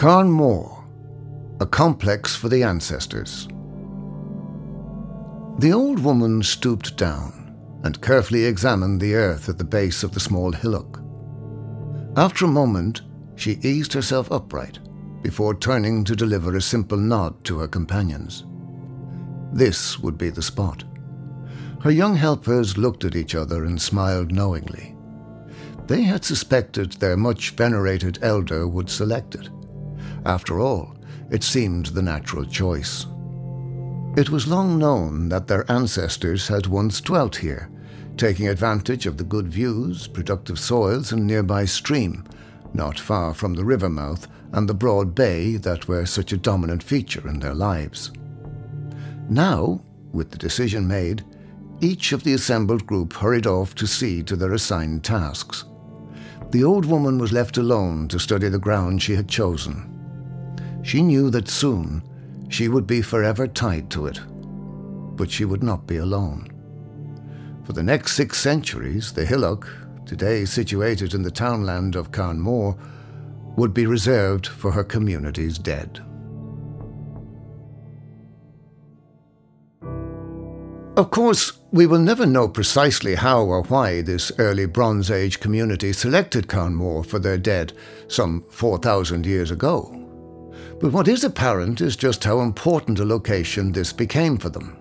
Carn 0.00 0.30
Mor, 0.30 0.82
a 1.60 1.66
complex 1.66 2.34
for 2.34 2.48
the 2.48 2.62
ancestors. 2.62 3.46
The 5.58 5.74
old 5.74 5.98
woman 5.98 6.42
stooped 6.42 6.96
down 6.96 7.54
and 7.84 8.00
carefully 8.00 8.46
examined 8.46 8.98
the 8.98 9.14
earth 9.14 9.50
at 9.50 9.58
the 9.58 9.64
base 9.64 10.02
of 10.02 10.12
the 10.12 10.18
small 10.18 10.52
hillock. 10.52 11.02
After 12.16 12.46
a 12.46 12.48
moment, 12.48 13.02
she 13.36 13.58
eased 13.60 13.92
herself 13.92 14.32
upright 14.32 14.78
before 15.20 15.54
turning 15.54 16.02
to 16.04 16.16
deliver 16.16 16.56
a 16.56 16.62
simple 16.62 16.96
nod 16.96 17.44
to 17.44 17.58
her 17.58 17.68
companions. 17.68 18.46
This 19.52 19.98
would 19.98 20.16
be 20.16 20.30
the 20.30 20.40
spot. 20.40 20.82
Her 21.82 21.90
young 21.90 22.16
helpers 22.16 22.78
looked 22.78 23.04
at 23.04 23.16
each 23.16 23.34
other 23.34 23.66
and 23.66 23.78
smiled 23.78 24.32
knowingly. 24.32 24.96
They 25.88 26.04
had 26.04 26.24
suspected 26.24 26.92
their 26.92 27.18
much 27.18 27.50
venerated 27.50 28.18
elder 28.22 28.66
would 28.66 28.88
select 28.88 29.34
it. 29.34 29.50
After 30.24 30.60
all, 30.60 30.96
it 31.30 31.42
seemed 31.42 31.86
the 31.86 32.02
natural 32.02 32.44
choice. 32.44 33.06
It 34.16 34.30
was 34.30 34.48
long 34.48 34.78
known 34.78 35.28
that 35.28 35.46
their 35.46 35.70
ancestors 35.70 36.48
had 36.48 36.66
once 36.66 37.00
dwelt 37.00 37.36
here, 37.36 37.70
taking 38.16 38.48
advantage 38.48 39.06
of 39.06 39.16
the 39.16 39.24
good 39.24 39.48
views, 39.48 40.06
productive 40.08 40.58
soils, 40.58 41.12
and 41.12 41.26
nearby 41.26 41.64
stream, 41.64 42.24
not 42.74 42.98
far 42.98 43.34
from 43.34 43.54
the 43.54 43.64
river 43.64 43.88
mouth 43.88 44.26
and 44.52 44.68
the 44.68 44.74
broad 44.74 45.14
bay 45.14 45.56
that 45.56 45.88
were 45.88 46.04
such 46.04 46.32
a 46.32 46.36
dominant 46.36 46.82
feature 46.82 47.26
in 47.28 47.38
their 47.38 47.54
lives. 47.54 48.10
Now, 49.28 49.80
with 50.12 50.30
the 50.30 50.38
decision 50.38 50.88
made, 50.88 51.24
each 51.80 52.12
of 52.12 52.24
the 52.24 52.34
assembled 52.34 52.86
group 52.86 53.12
hurried 53.12 53.46
off 53.46 53.74
to 53.76 53.86
see 53.86 54.22
to 54.24 54.36
their 54.36 54.52
assigned 54.52 55.04
tasks. 55.04 55.64
The 56.50 56.64
old 56.64 56.84
woman 56.84 57.18
was 57.18 57.32
left 57.32 57.58
alone 57.58 58.08
to 58.08 58.18
study 58.18 58.48
the 58.48 58.58
ground 58.58 59.02
she 59.02 59.14
had 59.14 59.28
chosen. 59.28 59.89
She 60.82 61.02
knew 61.02 61.30
that 61.30 61.48
soon 61.48 62.02
she 62.48 62.68
would 62.68 62.86
be 62.86 63.02
forever 63.02 63.46
tied 63.46 63.90
to 63.90 64.06
it. 64.06 64.20
But 65.16 65.30
she 65.30 65.44
would 65.44 65.62
not 65.62 65.86
be 65.86 65.98
alone. 65.98 66.48
For 67.64 67.72
the 67.72 67.82
next 67.82 68.16
six 68.16 68.38
centuries, 68.38 69.12
the 69.12 69.24
hillock, 69.24 69.68
today 70.06 70.44
situated 70.44 71.14
in 71.14 71.22
the 71.22 71.30
townland 71.30 71.94
of 71.94 72.10
Carnmore, 72.10 72.76
would 73.56 73.74
be 73.74 73.86
reserved 73.86 74.46
for 74.46 74.72
her 74.72 74.84
community's 74.84 75.58
dead. 75.58 76.00
Of 80.96 81.10
course, 81.10 81.52
we 81.70 81.86
will 81.86 82.00
never 82.00 82.26
know 82.26 82.48
precisely 82.48 83.14
how 83.14 83.42
or 83.42 83.62
why 83.62 84.02
this 84.02 84.32
early 84.38 84.66
Bronze 84.66 85.10
Age 85.10 85.40
community 85.40 85.92
selected 85.92 86.48
Carnmore 86.48 87.04
for 87.04 87.18
their 87.18 87.38
dead 87.38 87.72
some 88.08 88.42
4,000 88.50 89.24
years 89.24 89.50
ago. 89.50 89.99
But 90.80 90.92
what 90.92 91.08
is 91.08 91.24
apparent 91.24 91.82
is 91.82 91.94
just 91.94 92.24
how 92.24 92.40
important 92.40 93.00
a 93.00 93.04
location 93.04 93.70
this 93.70 93.92
became 93.92 94.38
for 94.38 94.48
them. 94.48 94.78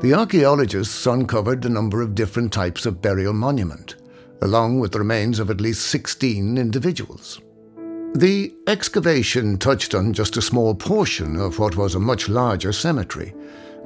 The 0.00 0.14
archaeologists 0.14 1.06
uncovered 1.06 1.64
a 1.64 1.68
number 1.68 2.02
of 2.02 2.16
different 2.16 2.52
types 2.52 2.84
of 2.84 3.00
burial 3.00 3.32
monument, 3.32 3.94
along 4.42 4.80
with 4.80 4.92
the 4.92 4.98
remains 4.98 5.38
of 5.38 5.50
at 5.50 5.60
least 5.60 5.86
16 5.86 6.58
individuals. 6.58 7.40
The 8.14 8.52
excavation 8.66 9.58
touched 9.58 9.94
on 9.94 10.12
just 10.12 10.36
a 10.36 10.42
small 10.42 10.74
portion 10.74 11.36
of 11.36 11.58
what 11.58 11.76
was 11.76 11.94
a 11.94 12.00
much 12.00 12.28
larger 12.28 12.72
cemetery, 12.72 13.34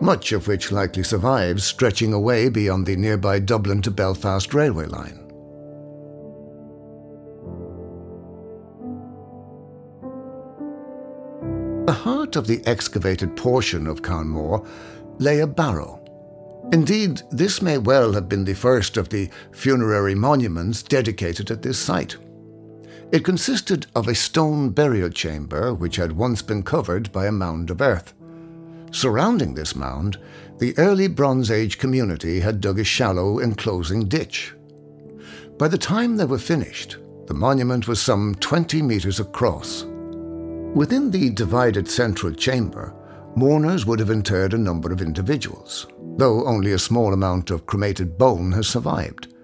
much 0.00 0.32
of 0.32 0.48
which 0.48 0.72
likely 0.72 1.02
survives, 1.02 1.64
stretching 1.64 2.12
away 2.12 2.48
beyond 2.48 2.86
the 2.86 2.96
nearby 2.96 3.38
Dublin 3.38 3.82
to 3.82 3.90
Belfast 3.90 4.54
railway 4.54 4.86
line. 4.86 5.21
The 11.86 11.92
heart 11.92 12.36
of 12.36 12.46
the 12.46 12.64
excavated 12.64 13.36
portion 13.36 13.88
of 13.88 14.02
Carnmore 14.02 14.64
lay 15.18 15.40
a 15.40 15.46
barrow. 15.46 15.98
Indeed, 16.72 17.22
this 17.32 17.60
may 17.60 17.76
well 17.76 18.12
have 18.12 18.28
been 18.28 18.44
the 18.44 18.54
first 18.54 18.96
of 18.96 19.08
the 19.08 19.28
funerary 19.50 20.14
monuments 20.14 20.84
dedicated 20.84 21.50
at 21.50 21.62
this 21.62 21.78
site. 21.78 22.16
It 23.10 23.24
consisted 23.24 23.88
of 23.96 24.06
a 24.06 24.14
stone 24.14 24.70
burial 24.70 25.10
chamber 25.10 25.74
which 25.74 25.96
had 25.96 26.12
once 26.12 26.40
been 26.40 26.62
covered 26.62 27.10
by 27.10 27.26
a 27.26 27.32
mound 27.32 27.68
of 27.68 27.80
earth. 27.80 28.14
Surrounding 28.92 29.54
this 29.54 29.74
mound, 29.74 30.18
the 30.58 30.78
early 30.78 31.08
Bronze 31.08 31.50
Age 31.50 31.78
community 31.78 32.38
had 32.38 32.60
dug 32.60 32.78
a 32.78 32.84
shallow 32.84 33.40
enclosing 33.40 34.06
ditch. 34.06 34.54
By 35.58 35.66
the 35.66 35.78
time 35.78 36.16
they 36.16 36.26
were 36.26 36.38
finished, 36.38 36.98
the 37.26 37.34
monument 37.34 37.88
was 37.88 38.00
some 38.00 38.36
20 38.36 38.82
meters 38.82 39.18
across 39.18 39.84
Within 40.74 41.10
the 41.10 41.28
divided 41.28 41.86
central 41.86 42.32
chamber, 42.32 42.94
mourners 43.36 43.84
would 43.84 43.98
have 43.98 44.10
interred 44.10 44.54
a 44.54 44.58
number 44.58 44.90
of 44.90 45.02
individuals, 45.02 45.86
though 46.16 46.46
only 46.46 46.72
a 46.72 46.78
small 46.78 47.12
amount 47.12 47.50
of 47.50 47.66
cremated 47.66 48.16
bone 48.16 48.52
has 48.52 48.68
survived. 48.68 49.34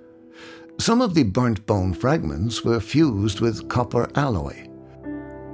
Some 0.81 1.03
of 1.03 1.15
the 1.15 1.25
burnt 1.25 1.67
bone 1.67 1.93
fragments 1.93 2.65
were 2.65 2.81
fused 2.81 3.41
with 3.41 3.69
copper 3.69 4.09
alloy. 4.15 4.69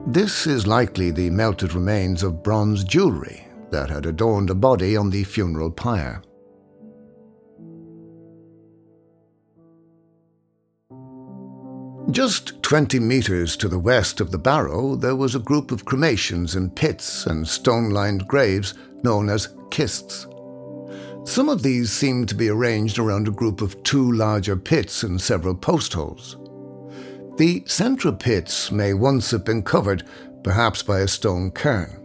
This 0.06 0.46
is 0.46 0.66
likely 0.66 1.10
the 1.10 1.30
melted 1.30 1.74
remains 1.74 2.22
of 2.22 2.42
bronze 2.42 2.84
jewelry 2.84 3.44
that 3.70 3.90
had 3.90 4.06
adorned 4.06 4.50
a 4.50 4.54
body 4.54 4.96
on 4.96 5.10
the 5.10 5.24
funeral 5.24 5.70
pyre. 5.70 6.22
Just 12.14 12.62
20 12.62 13.00
metres 13.00 13.56
to 13.56 13.66
the 13.66 13.80
west 13.80 14.20
of 14.20 14.30
the 14.30 14.38
barrow, 14.38 14.94
there 14.94 15.16
was 15.16 15.34
a 15.34 15.40
group 15.40 15.72
of 15.72 15.84
cremations 15.84 16.54
in 16.54 16.70
pits 16.70 17.26
and 17.26 17.46
stone 17.46 17.90
lined 17.90 18.28
graves 18.28 18.74
known 19.02 19.28
as 19.28 19.48
kists. 19.70 20.28
Some 21.28 21.48
of 21.48 21.64
these 21.64 21.90
seemed 21.90 22.28
to 22.28 22.36
be 22.36 22.48
arranged 22.48 23.00
around 23.00 23.26
a 23.26 23.32
group 23.32 23.60
of 23.60 23.82
two 23.82 24.12
larger 24.12 24.54
pits 24.54 25.02
and 25.02 25.20
several 25.20 25.56
postholes. 25.56 26.36
The 27.36 27.64
central 27.66 28.12
pits 28.12 28.70
may 28.70 28.94
once 28.94 29.32
have 29.32 29.44
been 29.44 29.64
covered, 29.64 30.04
perhaps 30.44 30.84
by 30.84 31.00
a 31.00 31.08
stone 31.08 31.50
cairn. 31.50 32.00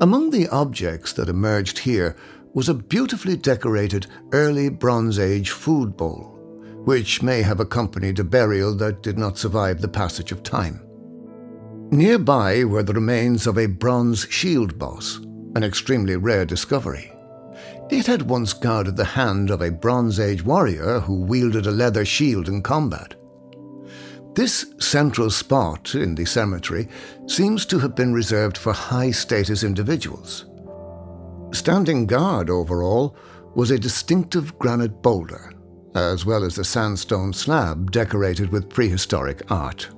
Among 0.00 0.30
the 0.30 0.46
objects 0.50 1.12
that 1.14 1.28
emerged 1.28 1.80
here 1.80 2.14
was 2.54 2.68
a 2.68 2.74
beautifully 2.74 3.36
decorated 3.36 4.06
early 4.30 4.68
Bronze 4.68 5.18
Age 5.18 5.50
food 5.50 5.96
bowl 5.96 6.35
which 6.86 7.20
may 7.20 7.42
have 7.42 7.58
accompanied 7.58 8.16
a 8.20 8.24
burial 8.24 8.72
that 8.72 9.02
did 9.02 9.18
not 9.18 9.36
survive 9.36 9.80
the 9.80 9.88
passage 9.88 10.30
of 10.30 10.44
time. 10.44 10.80
Nearby 11.90 12.62
were 12.62 12.84
the 12.84 12.92
remains 12.92 13.48
of 13.48 13.58
a 13.58 13.66
bronze 13.66 14.24
shield 14.30 14.78
boss, 14.78 15.18
an 15.56 15.64
extremely 15.64 16.14
rare 16.14 16.44
discovery. 16.44 17.10
It 17.90 18.06
had 18.06 18.22
once 18.22 18.52
guarded 18.52 18.96
the 18.96 19.04
hand 19.04 19.50
of 19.50 19.62
a 19.62 19.70
Bronze 19.72 20.20
Age 20.20 20.44
warrior 20.44 21.00
who 21.00 21.22
wielded 21.22 21.66
a 21.66 21.72
leather 21.72 22.04
shield 22.04 22.48
in 22.48 22.62
combat. 22.62 23.16
This 24.36 24.66
central 24.78 25.30
spot 25.30 25.96
in 25.96 26.14
the 26.14 26.24
cemetery 26.24 26.88
seems 27.26 27.66
to 27.66 27.80
have 27.80 27.96
been 27.96 28.12
reserved 28.12 28.56
for 28.56 28.72
high 28.72 29.10
status 29.10 29.64
individuals. 29.64 30.46
Standing 31.52 32.06
guard 32.06 32.48
over 32.48 32.84
all 32.84 33.16
was 33.56 33.72
a 33.72 33.78
distinctive 33.78 34.56
granite 34.60 35.02
boulder 35.02 35.52
as 35.96 36.26
well 36.26 36.44
as 36.44 36.58
a 36.58 36.64
sandstone 36.64 37.32
slab 37.32 37.90
decorated 37.90 38.52
with 38.52 38.68
prehistoric 38.68 39.42
art. 39.50 39.88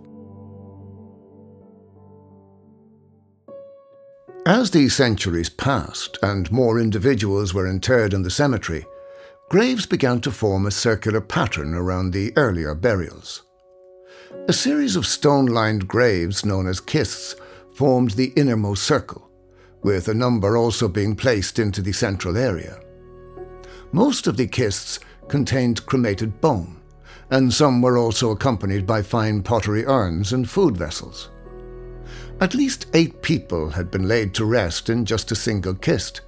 As 4.47 4.71
the 4.71 4.89
centuries 4.89 5.51
passed 5.51 6.17
and 6.23 6.51
more 6.53 6.79
individuals 6.79 7.53
were 7.53 7.67
interred 7.67 8.15
in 8.15 8.23
the 8.23 8.31
cemetery, 8.31 8.87
graves 9.51 9.87
began 9.87 10.21
to 10.21 10.31
form 10.31 10.67
a 10.67 10.71
circular 10.71 11.21
pattern 11.21 11.75
around 11.75 12.13
the 12.13 12.33
earlier 12.37 12.75
burials. 12.75 13.43
A 14.47 14.53
series 14.53 14.95
of 14.95 15.05
stone 15.05 15.47
lined 15.47 15.89
graves 15.89 16.47
known 16.47 16.69
as 16.69 16.81
kists 16.81 17.35
formed 17.75 18.13
the 18.13 18.33
innermost 18.37 18.85
circle, 18.85 19.29
with 19.83 20.09
a 20.09 20.15
number 20.15 20.57
also 20.57 20.87
being 20.87 21.17
placed 21.17 21.59
into 21.59 21.83
the 21.83 21.93
central 21.93 22.37
area. 22.37 22.81
Most 23.93 24.27
of 24.27 24.37
the 24.37 24.47
kists 24.47 25.01
contained 25.29 25.85
cremated 25.87 26.41
bone, 26.41 26.81
and 27.31 27.53
some 27.53 27.83
were 27.83 27.99
also 27.99 28.31
accompanied 28.31 28.87
by 28.87 29.03
fine 29.03 29.43
pottery 29.43 29.85
urns 29.87 30.33
and 30.33 30.49
food 30.49 30.77
vessels. 30.77 31.31
At 32.41 32.55
least 32.55 32.87
eight 32.95 33.21
people 33.21 33.69
had 33.69 33.91
been 33.91 34.07
laid 34.07 34.33
to 34.35 34.45
rest 34.45 34.91
in 34.91 35.05
just 35.05 35.33
a 35.33 35.37
single 35.37 35.75
kist. 35.75 36.21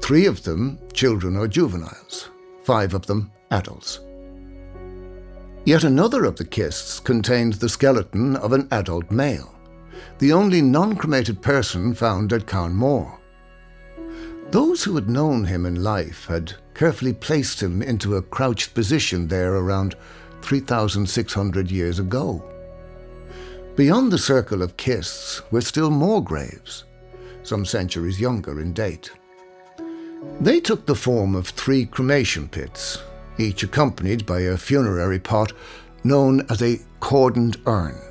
Three 0.00 0.26
of 0.26 0.42
them 0.42 0.78
children 0.92 1.36
or 1.36 1.46
juveniles, 1.46 2.30
five 2.64 2.94
of 2.94 3.06
them 3.06 3.30
adults. 3.50 4.00
Yet 5.64 5.84
another 5.84 6.24
of 6.24 6.36
the 6.36 6.44
kists 6.44 7.00
contained 7.00 7.54
the 7.54 7.68
skeleton 7.68 8.36
of 8.36 8.52
an 8.52 8.66
adult 8.70 9.10
male, 9.10 9.54
the 10.18 10.32
only 10.32 10.62
non 10.62 10.96
cremated 10.96 11.42
person 11.42 11.94
found 11.94 12.32
at 12.32 12.46
Carn 12.46 12.74
Mor. 12.74 13.19
Those 14.50 14.82
who 14.82 14.96
had 14.96 15.08
known 15.08 15.44
him 15.44 15.64
in 15.64 15.84
life 15.84 16.26
had 16.26 16.54
carefully 16.74 17.12
placed 17.12 17.62
him 17.62 17.82
into 17.82 18.16
a 18.16 18.22
crouched 18.22 18.74
position 18.74 19.28
there 19.28 19.54
around 19.54 19.94
3,600 20.42 21.70
years 21.70 22.00
ago. 22.00 22.42
Beyond 23.76 24.12
the 24.12 24.18
circle 24.18 24.60
of 24.62 24.76
kists 24.76 25.40
were 25.52 25.60
still 25.60 25.90
more 25.90 26.22
graves, 26.22 26.84
some 27.44 27.64
centuries 27.64 28.20
younger 28.20 28.60
in 28.60 28.72
date. 28.72 29.10
They 30.40 30.58
took 30.58 30.84
the 30.84 30.96
form 30.96 31.36
of 31.36 31.48
three 31.48 31.86
cremation 31.86 32.48
pits, 32.48 32.98
each 33.38 33.62
accompanied 33.62 34.26
by 34.26 34.40
a 34.40 34.56
funerary 34.56 35.20
pot 35.20 35.52
known 36.02 36.44
as 36.50 36.60
a 36.60 36.80
cordoned 37.00 37.56
urn. 37.66 38.09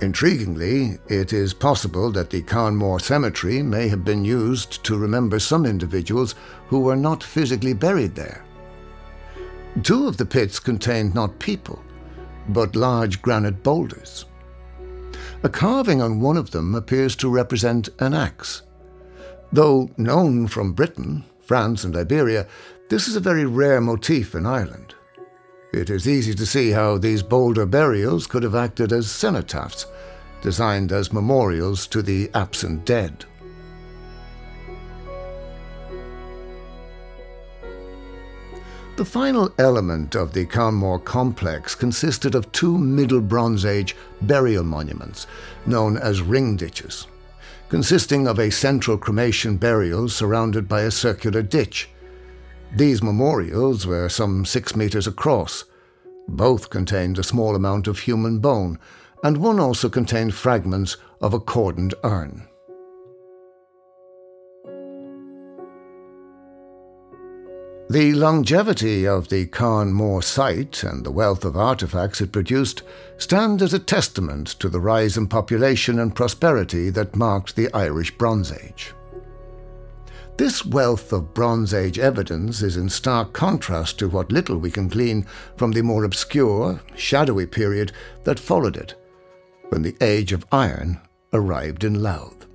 Intriguingly, 0.00 0.98
it 1.10 1.34
is 1.34 1.52
possible 1.52 2.10
that 2.12 2.30
the 2.30 2.40
Carnmore 2.40 3.00
Cemetery 3.00 3.62
may 3.62 3.86
have 3.88 4.02
been 4.02 4.24
used 4.24 4.82
to 4.84 4.96
remember 4.96 5.38
some 5.38 5.66
individuals 5.66 6.34
who 6.68 6.80
were 6.80 6.96
not 6.96 7.22
physically 7.22 7.74
buried 7.74 8.14
there. 8.14 8.42
Two 9.82 10.08
of 10.08 10.16
the 10.16 10.24
pits 10.24 10.58
contained 10.58 11.14
not 11.14 11.38
people, 11.38 11.82
but 12.48 12.74
large 12.74 13.20
granite 13.20 13.62
boulders. 13.62 14.24
A 15.42 15.50
carving 15.50 16.00
on 16.00 16.20
one 16.20 16.38
of 16.38 16.50
them 16.50 16.74
appears 16.74 17.14
to 17.16 17.28
represent 17.28 17.90
an 17.98 18.14
axe. 18.14 18.62
Though 19.52 19.90
known 19.98 20.46
from 20.46 20.72
Britain, 20.72 21.24
France, 21.42 21.84
and 21.84 21.94
Iberia, 21.94 22.46
this 22.88 23.06
is 23.06 23.16
a 23.16 23.20
very 23.20 23.44
rare 23.44 23.82
motif 23.82 24.34
in 24.34 24.46
Ireland. 24.46 24.94
It 25.72 25.88
is 25.88 26.08
easy 26.08 26.34
to 26.34 26.46
see 26.46 26.70
how 26.70 26.98
these 26.98 27.22
boulder 27.22 27.64
burials 27.64 28.26
could 28.26 28.42
have 28.42 28.56
acted 28.56 28.92
as 28.92 29.06
cenotaphs, 29.06 29.86
designed 30.42 30.90
as 30.90 31.12
memorials 31.12 31.86
to 31.88 32.02
the 32.02 32.28
absent 32.34 32.84
dead. 32.84 33.24
The 38.96 39.04
final 39.04 39.50
element 39.58 40.16
of 40.16 40.32
the 40.32 40.44
Carnmore 40.44 40.98
complex 40.98 41.74
consisted 41.74 42.34
of 42.34 42.50
two 42.52 42.76
Middle 42.76 43.20
Bronze 43.20 43.64
Age 43.64 43.96
burial 44.22 44.64
monuments, 44.64 45.26
known 45.64 45.96
as 45.96 46.20
ring 46.20 46.56
ditches, 46.56 47.06
consisting 47.68 48.26
of 48.26 48.38
a 48.38 48.50
central 48.50 48.98
cremation 48.98 49.56
burial 49.56 50.08
surrounded 50.08 50.68
by 50.68 50.82
a 50.82 50.90
circular 50.90 51.42
ditch. 51.42 51.88
These 52.74 53.02
memorials 53.02 53.86
were 53.86 54.08
some 54.08 54.44
six 54.44 54.76
metres 54.76 55.06
across. 55.06 55.64
Both 56.28 56.70
contained 56.70 57.18
a 57.18 57.24
small 57.24 57.56
amount 57.56 57.88
of 57.88 58.00
human 58.00 58.38
bone, 58.38 58.78
and 59.24 59.38
one 59.38 59.58
also 59.58 59.88
contained 59.88 60.34
fragments 60.34 60.96
of 61.20 61.34
a 61.34 61.40
cordoned 61.40 61.94
urn. 62.04 62.46
The 67.90 68.12
longevity 68.12 69.04
of 69.04 69.30
the 69.30 69.46
Carnmore 69.46 70.22
site 70.22 70.84
and 70.84 71.04
the 71.04 71.10
wealth 71.10 71.44
of 71.44 71.56
artifacts 71.56 72.20
it 72.20 72.30
produced 72.30 72.84
stand 73.18 73.62
as 73.62 73.74
a 73.74 73.80
testament 73.80 74.46
to 74.60 74.68
the 74.68 74.78
rise 74.78 75.16
in 75.16 75.26
population 75.26 75.98
and 75.98 76.14
prosperity 76.14 76.90
that 76.90 77.16
marked 77.16 77.56
the 77.56 77.68
Irish 77.74 78.16
Bronze 78.16 78.52
Age. 78.52 78.94
This 80.40 80.64
wealth 80.64 81.12
of 81.12 81.34
Bronze 81.34 81.74
Age 81.74 81.98
evidence 81.98 82.62
is 82.62 82.78
in 82.78 82.88
stark 82.88 83.34
contrast 83.34 83.98
to 83.98 84.08
what 84.08 84.32
little 84.32 84.56
we 84.56 84.70
can 84.70 84.88
glean 84.88 85.26
from 85.58 85.70
the 85.70 85.82
more 85.82 86.04
obscure, 86.04 86.80
shadowy 86.96 87.44
period 87.44 87.92
that 88.24 88.40
followed 88.40 88.78
it, 88.78 88.94
when 89.68 89.82
the 89.82 89.94
Age 90.00 90.32
of 90.32 90.46
Iron 90.50 90.98
arrived 91.34 91.84
in 91.84 92.02
Louth. 92.02 92.46